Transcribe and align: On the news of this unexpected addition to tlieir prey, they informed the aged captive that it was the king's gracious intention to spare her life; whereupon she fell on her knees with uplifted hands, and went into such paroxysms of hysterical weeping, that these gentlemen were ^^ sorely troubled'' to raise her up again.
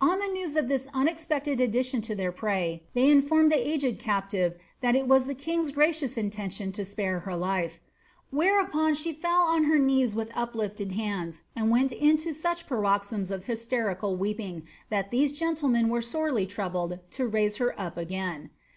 On 0.00 0.20
the 0.20 0.28
news 0.28 0.54
of 0.54 0.68
this 0.68 0.86
unexpected 0.94 1.60
addition 1.60 2.00
to 2.02 2.14
tlieir 2.14 2.32
prey, 2.36 2.84
they 2.94 3.10
informed 3.10 3.50
the 3.50 3.56
aged 3.56 3.98
captive 3.98 4.56
that 4.82 4.94
it 4.94 5.08
was 5.08 5.26
the 5.26 5.34
king's 5.34 5.72
gracious 5.72 6.16
intention 6.16 6.70
to 6.70 6.84
spare 6.84 7.18
her 7.18 7.34
life; 7.36 7.80
whereupon 8.30 8.94
she 8.94 9.12
fell 9.12 9.40
on 9.40 9.64
her 9.64 9.76
knees 9.80 10.14
with 10.14 10.30
uplifted 10.36 10.92
hands, 10.92 11.42
and 11.56 11.72
went 11.72 11.90
into 11.90 12.32
such 12.32 12.68
paroxysms 12.68 13.32
of 13.32 13.46
hysterical 13.46 14.14
weeping, 14.14 14.62
that 14.90 15.10
these 15.10 15.32
gentlemen 15.32 15.88
were 15.88 15.98
^^ 15.98 16.04
sorely 16.04 16.46
troubled'' 16.46 17.00
to 17.10 17.26
raise 17.26 17.56
her 17.56 17.74
up 17.76 17.96
again. 17.96 18.50